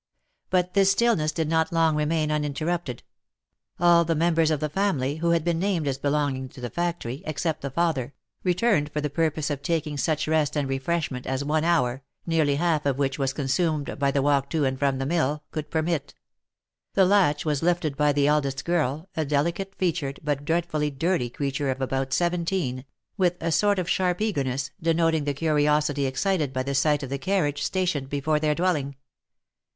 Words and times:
But 0.49 0.73
this 0.73 0.91
stillness 0.93 1.31
did 1.31 1.47
not 1.47 1.71
long 1.71 1.95
remain 1.95 2.31
uninterrupted. 2.31 3.03
All 3.79 4.03
the 4.03 4.15
members 4.15 4.49
of 4.49 4.59
the 4.59 4.67
family, 4.67 5.17
who 5.17 5.29
had 5.29 5.43
been 5.43 5.59
named 5.59 5.87
as 5.87 5.99
belonging 5.99 6.49
to 6.49 6.59
the 6.59 6.71
fac 6.71 7.01
tory, 7.01 7.21
except 7.23 7.61
the 7.61 7.69
father, 7.69 8.15
returned 8.43 8.91
for 8.91 8.99
the 8.99 9.11
purpose 9.11 9.51
of 9.51 9.61
taking 9.61 9.97
such 9.97 10.27
rest 10.27 10.55
and 10.55 10.67
refreshment 10.67 11.27
as 11.27 11.43
one 11.43 11.63
hour 11.63 12.01
(nearly 12.25 12.55
half 12.55 12.87
of 12.87 12.97
which 12.97 13.19
was 13.19 13.31
consumed 13.31 13.99
by 13.99 14.09
the 14.09 14.23
walk 14.23 14.49
to 14.49 14.65
and 14.65 14.79
from 14.79 14.97
the 14.97 15.05
mill) 15.05 15.43
could 15.51 15.69
permit. 15.69 16.15
The 16.95 17.05
latch 17.05 17.45
was 17.45 17.61
lifted 17.61 17.95
by 17.95 18.11
the 18.11 18.25
eldest 18.25 18.65
girl, 18.65 19.07
a 19.15 19.23
delicate 19.23 19.75
featured, 19.75 20.19
but 20.23 20.45
dreadfully 20.45 20.89
dirty 20.89 21.29
creature 21.29 21.69
of 21.69 21.79
about 21.79 22.11
seventeen, 22.11 22.85
with 23.17 23.35
a 23.39 23.51
sort 23.51 23.77
of 23.77 23.87
sharp 23.87 24.19
eagerness, 24.19 24.71
denoting 24.81 25.25
the 25.25 25.35
curiosity 25.35 26.07
excited 26.07 26.51
by 26.53 26.63
the 26.63 26.73
sight 26.73 27.03
of 27.03 27.11
the 27.11 27.19
carriage 27.19 27.61
stationed 27.61 28.09
before 28.09 28.39
their 28.39 28.55
dwelling. 28.55 28.95